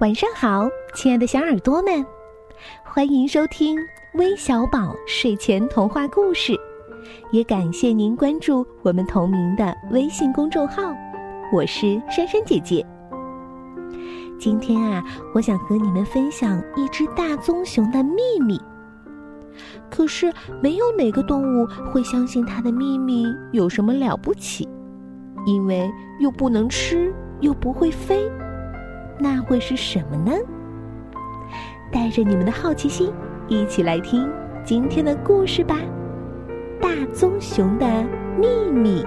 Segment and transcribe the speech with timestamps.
[0.00, 2.04] 晚上好，亲爱的小耳朵们，
[2.82, 3.78] 欢迎收听
[4.14, 6.52] 微小宝睡前童话故事，
[7.30, 10.82] 也感谢您关注我们同名的微信公众号。
[11.52, 12.84] 我是珊珊姐姐。
[14.36, 18.60] 今天啊，我想和你们分享一只大棕熊的秘密。
[19.88, 24.68] 可是，没有哪个动物会相信它的秘密有什么了不起，
[25.46, 25.88] 因为
[26.18, 28.28] 又不能吃，又不会飞。
[29.18, 30.32] 那会是什么呢？
[31.92, 33.12] 带着你们的好奇心，
[33.48, 34.28] 一起来听
[34.64, 35.78] 今天的故事吧。
[36.80, 37.86] 大棕熊的
[38.38, 39.04] 秘密。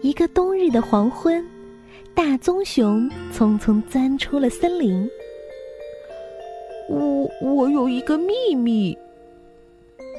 [0.00, 1.44] 一个冬日的黄昏，
[2.14, 5.08] 大棕熊匆匆钻出了森林。
[6.88, 8.96] 我我有一个秘密，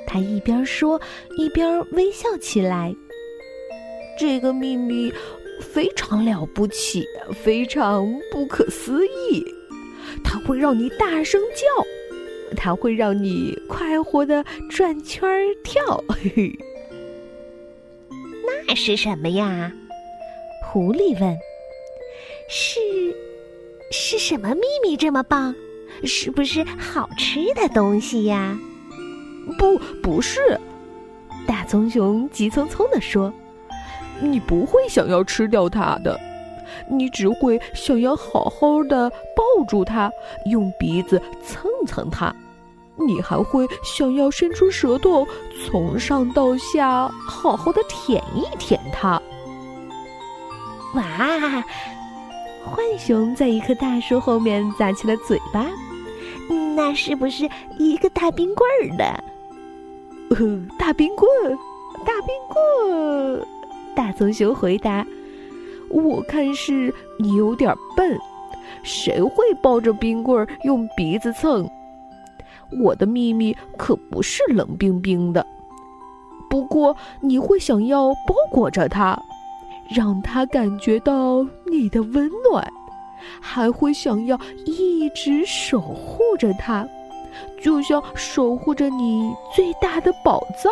[0.07, 1.01] 他一边说，
[1.37, 2.95] 一边微笑起来。
[4.21, 5.11] 这个秘密
[5.59, 9.43] 非常了不起，非常不可思议。
[10.23, 11.65] 它会让你大声叫，
[12.55, 15.27] 它会让你快活的转圈
[15.63, 15.81] 跳。
[18.67, 19.73] 那是什么呀？
[20.67, 21.35] 狐狸问。
[22.47, 22.79] 是
[23.91, 25.55] 是什么秘密这么棒？
[26.03, 28.55] 是不是好吃的东西呀？
[29.57, 30.39] 不，不是。
[31.47, 33.33] 大棕熊急匆匆地说。
[34.21, 36.19] 你不会想要吃掉它的，
[36.87, 40.11] 你只会想要好好的抱住它，
[40.45, 42.33] 用鼻子蹭蹭它，
[42.95, 45.27] 你还会想要伸出舌头，
[45.65, 49.21] 从上到下好好的舔一舔它。
[50.93, 51.63] 哇！
[52.75, 55.65] 浣熊在一棵大树后面咂起了嘴巴，
[56.75, 57.49] 那是不是
[57.79, 59.23] 一个大冰棍儿的？
[60.77, 61.27] 大冰棍，
[62.05, 63.47] 大冰棍。
[63.95, 65.05] 大棕熊回答
[65.89, 68.17] ：“我看是你有点笨，
[68.83, 71.69] 谁会抱着冰棍儿用鼻子蹭？
[72.81, 75.45] 我的秘密可不是冷冰冰的，
[76.49, 79.19] 不过你会想要包裹着它，
[79.93, 82.65] 让它感觉到你的温暖，
[83.41, 86.87] 还会想要一直守护着它，
[87.61, 90.71] 就像守护着你最大的宝藏。”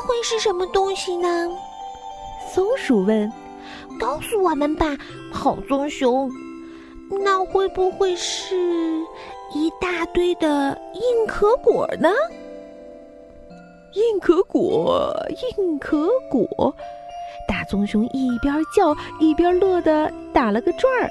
[0.00, 1.50] 会是什么东西呢？
[2.52, 3.30] 松鼠问。
[4.00, 4.96] “告诉我们吧，
[5.30, 6.30] 好棕熊。
[7.22, 8.56] 那会不会是
[9.52, 12.08] 一大堆的硬壳果呢？”
[13.94, 15.12] 硬壳果，
[15.58, 16.74] 硬壳果！
[17.48, 21.10] 大棕熊一边叫一边乐得打了个转儿。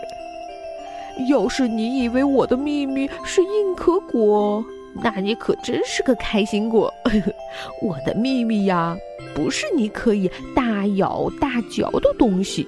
[1.28, 4.64] 要是你以为我的秘密是硬壳果，
[4.94, 6.94] 那你可真是个开心果！
[7.82, 8.98] 我的秘密呀，
[9.36, 12.68] 不是你可以大咬大嚼的东西，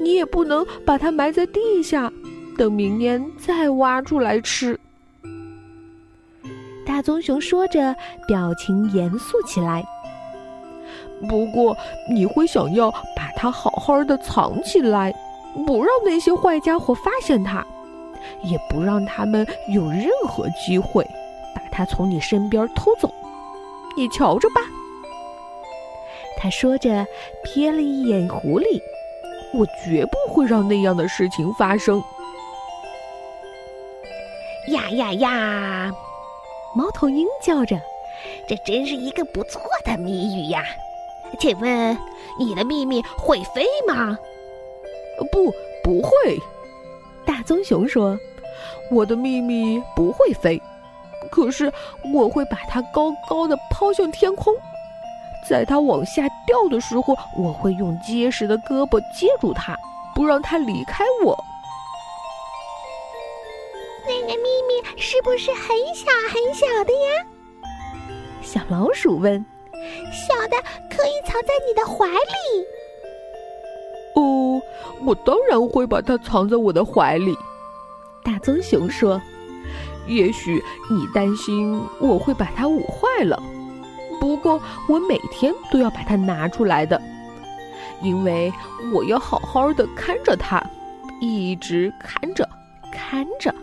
[0.00, 2.10] 你也不能把它埋在地下，
[2.56, 4.78] 等明年再挖出来吃。
[6.86, 7.94] 大棕熊说着，
[8.28, 9.84] 表情严肃起来。
[11.28, 11.76] 不过
[12.10, 15.12] 你会想要把它好好的藏起来，
[15.66, 17.66] 不让那些坏家伙发现它，
[18.44, 21.04] 也不让他们有任何机会。
[21.74, 23.12] 他从你身边偷走，
[23.96, 24.60] 你瞧着吧。
[26.38, 27.04] 他说着，
[27.44, 28.80] 瞥了一眼狐狸。
[29.52, 32.02] 我绝不会让那样的事情发生。
[34.68, 35.92] 呀呀呀！
[36.74, 37.80] 猫头鹰叫着
[38.48, 40.64] ：“这真是一个不错的谜语呀！
[41.38, 41.96] 请问，
[42.38, 44.18] 你的秘密会飞吗
[45.30, 45.52] ？”“不，
[45.84, 46.10] 不会。”
[47.24, 48.18] 大棕熊说
[48.90, 50.60] ：“我的秘密不会飞。”
[51.34, 51.72] 可是
[52.14, 54.54] 我会把它高高的抛向天空，
[55.48, 59.76] 在它往下掉的时候，我会用结实的胳膊接住它，
[60.14, 61.36] 不让它离开我。
[64.06, 67.26] 那个秘密是不是很小很小的呀？
[68.40, 69.44] 小老鼠问。
[70.12, 70.56] 小的
[70.88, 72.64] 可以藏在你的怀里。
[74.14, 74.62] 哦，
[75.04, 77.36] 我当然会把它藏在我的怀里。
[78.22, 79.20] 大棕熊说。
[80.06, 83.42] 也许你担心我会把它捂坏了，
[84.20, 87.00] 不过我每天都要把它拿出来的，
[88.02, 88.52] 因为
[88.92, 90.62] 我要好好的看着它，
[91.20, 92.48] 一直看着
[92.92, 93.54] 看着，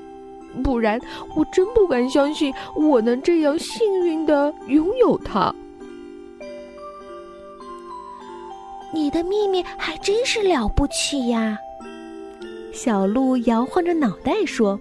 [0.63, 0.99] 不然
[1.35, 5.53] 我真不敢相信我能这样幸运的拥有它。
[8.93, 11.57] 你的秘密还真是了不起呀！
[12.73, 14.79] 小鹿摇晃着脑袋说。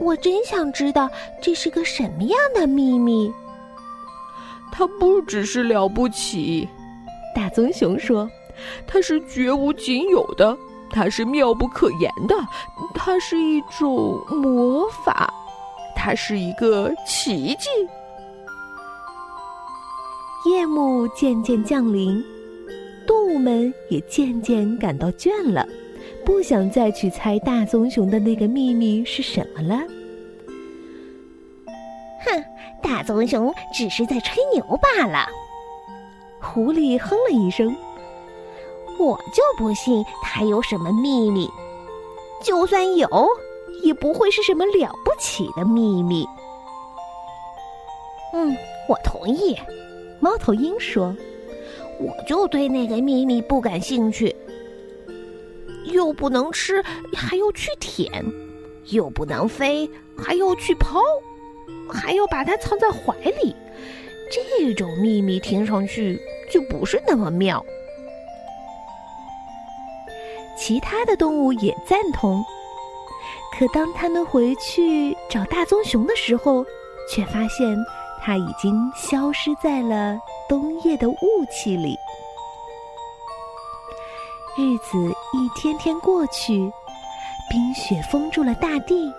[0.00, 1.10] 我真想知道
[1.42, 3.32] 这是个什么样的秘密。
[4.70, 6.68] 它不只是了不起，
[7.34, 8.30] 大棕熊说
[8.86, 10.56] ：“它是绝无仅有的，
[10.90, 12.36] 它是妙不可言的，
[12.94, 15.32] 它是一种魔法，
[15.96, 17.68] 它是一个奇迹。”
[20.48, 22.22] 夜幕渐渐降临，
[23.06, 25.66] 动物们也渐渐感到倦了，
[26.28, 29.82] 不想再去猜大棕熊的那个秘密是什么了。
[32.20, 32.44] 哼，
[32.82, 35.26] 大棕熊只是在吹牛罢了。
[36.38, 37.74] 狐狸哼了一声
[39.00, 41.48] ：“我就不信他有什么秘密，
[42.44, 43.08] 就算有，
[43.82, 46.26] 也不会是什么了不起的秘密。”
[48.34, 48.54] 嗯，
[48.86, 49.56] 我同意。
[50.20, 51.16] 猫头鹰说
[51.98, 54.36] ：“我就对那个秘密不感兴趣，
[55.98, 56.80] 又不能吃，
[57.12, 58.22] 还要去舔；
[58.86, 61.00] 又不能飞，还要去抛，
[61.92, 63.56] 还要把它藏在怀里。
[64.30, 66.16] 这种秘密听上去
[66.52, 67.64] 就不是那么妙。”
[70.56, 72.44] 其他的动物也赞同，
[73.58, 76.64] 可当他们回去找大棕熊的时候，
[77.10, 77.76] 却发现。
[78.20, 80.18] 它已经消失在了
[80.48, 81.16] 冬夜的雾
[81.50, 81.96] 气里。
[84.56, 86.70] 日子一天天过去，
[87.50, 89.12] 冰雪封住了大地，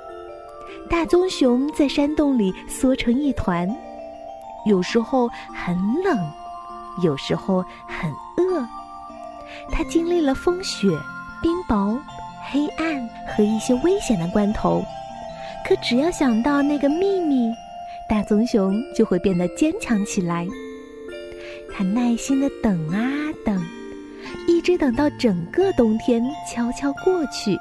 [0.89, 3.69] 大棕熊在山洞里缩成一团，
[4.65, 6.17] 有时候很冷，
[7.03, 8.67] 有时候很饿。
[9.71, 10.87] 它经历了风雪、
[11.43, 11.99] 冰雹、
[12.51, 14.83] 黑暗和一些危险的关头，
[15.63, 17.53] 可只要想到那个秘密。
[18.09, 20.47] 大棕熊就会变得坚强起来。
[21.71, 23.63] 它耐心的等啊等，
[24.49, 27.55] 一直等到整个冬天悄悄过去。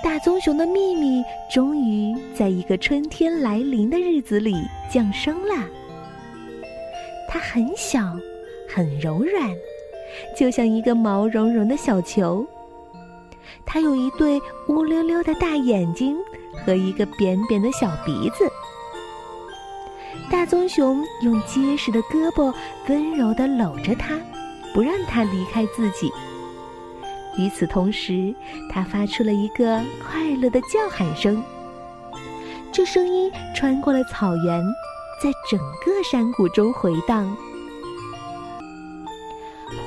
[0.00, 4.54] 大棕熊的秘密终于在一个春天来临的日子里
[4.88, 5.66] 降生了。
[7.28, 8.16] 它很小，
[8.72, 9.50] 很柔软，
[10.36, 12.46] 就像一个毛茸茸的小球。
[13.66, 16.16] 它有一对乌溜溜的大眼睛。
[16.64, 18.48] 和一个扁扁的小鼻子，
[20.30, 22.52] 大棕熊用结实的胳膊
[22.88, 24.18] 温柔地搂着它，
[24.72, 26.12] 不让它离开自己。
[27.36, 28.34] 与此同时，
[28.70, 31.42] 它发出了一个快乐的叫喊声。
[32.72, 34.62] 这声音穿过了草原，
[35.22, 37.36] 在整个山谷中回荡。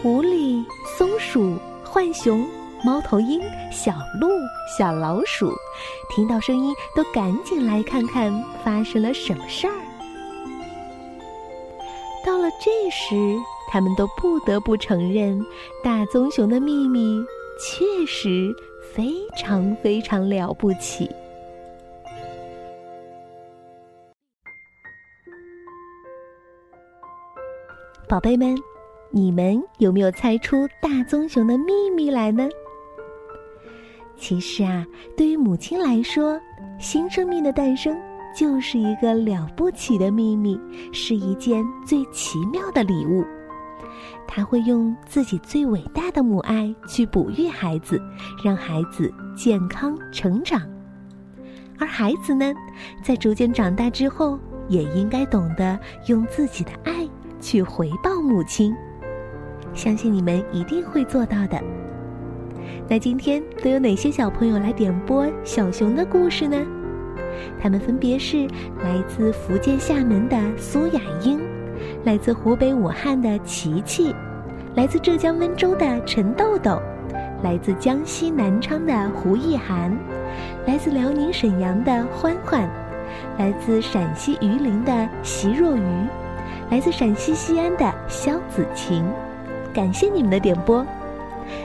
[0.01, 0.63] 狐狸、
[0.97, 2.47] 松鼠、浣熊。
[2.85, 3.41] 猫头鹰、
[3.71, 3.91] 小
[4.21, 4.29] 鹿、
[4.77, 5.51] 小老鼠，
[6.11, 8.31] 听到声音都赶紧来看看
[8.63, 9.73] 发生了什么事儿。
[12.59, 13.15] 这时，
[13.69, 15.39] 他们都不得不承认，
[15.83, 17.23] 大棕熊的秘密
[17.59, 18.53] 确实
[18.93, 21.09] 非常非常了不起。
[28.07, 28.55] 宝贝们，
[29.11, 32.47] 你们有没有猜出大棕熊的秘密来呢？
[34.17, 36.39] 其实啊，对于母亲来说，
[36.79, 37.95] 新生命的诞生
[38.35, 40.59] 就是一个了不起的秘密，
[40.91, 43.25] 是一件最奇妙的礼物。
[44.27, 48.01] 他会用自己最伟大的母爱去哺育孩子，
[48.43, 50.61] 让孩子健康成长。
[51.79, 52.53] 而孩子呢，
[53.03, 54.37] 在逐渐长大之后，
[54.67, 57.07] 也应该懂得用自己的爱
[57.39, 58.75] 去回报母亲。
[59.73, 61.61] 相信你们一定会做到的。
[62.89, 66.57] 那今天都有哪些小朋友来点播小熊的故事呢？
[67.61, 68.47] 他们分别是
[68.83, 71.39] 来自福建厦门的苏雅英，
[72.03, 74.13] 来自湖北武汉的琪琪，
[74.75, 76.79] 来自浙江温州的陈豆豆，
[77.43, 79.95] 来自江西南昌的胡意涵，
[80.65, 82.69] 来自辽宁沈阳的欢欢，
[83.37, 86.07] 来自陕西榆林的席若愚，
[86.69, 89.05] 来自陕西西安的肖子晴。
[89.73, 90.85] 感谢你们的点播。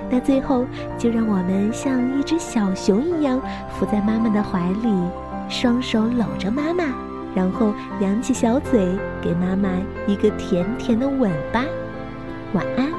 [0.08, 0.64] 那最后，
[0.96, 4.94] 就让我们像一只小熊一样，伏在妈妈的怀里，
[5.52, 6.84] 双手搂着妈妈，
[7.36, 8.88] 然后扬起小嘴，
[9.20, 9.68] 给妈妈
[10.06, 11.62] 一个甜甜的吻吧。
[12.54, 12.91] 晚安。